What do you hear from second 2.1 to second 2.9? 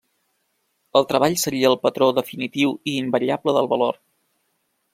definitiu